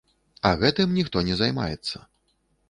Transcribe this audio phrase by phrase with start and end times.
[0.49, 2.03] А гэтым ніхто не займаецца.